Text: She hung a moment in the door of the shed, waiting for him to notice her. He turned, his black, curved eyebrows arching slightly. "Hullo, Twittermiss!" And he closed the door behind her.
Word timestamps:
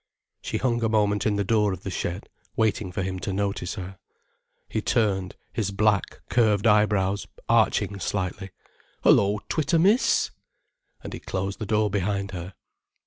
She 0.41 0.57
hung 0.57 0.83
a 0.83 0.89
moment 0.89 1.27
in 1.27 1.35
the 1.35 1.43
door 1.43 1.71
of 1.71 1.83
the 1.83 1.91
shed, 1.91 2.27
waiting 2.55 2.91
for 2.91 3.03
him 3.03 3.19
to 3.19 3.31
notice 3.31 3.75
her. 3.75 3.99
He 4.67 4.81
turned, 4.81 5.35
his 5.53 5.69
black, 5.69 6.21
curved 6.27 6.65
eyebrows 6.65 7.27
arching 7.47 7.99
slightly. 7.99 8.49
"Hullo, 9.03 9.41
Twittermiss!" 9.47 10.31
And 11.03 11.13
he 11.13 11.19
closed 11.19 11.59
the 11.59 11.67
door 11.67 11.91
behind 11.91 12.31
her. 12.31 12.55